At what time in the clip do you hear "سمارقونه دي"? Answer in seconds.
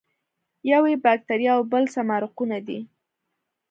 1.95-2.79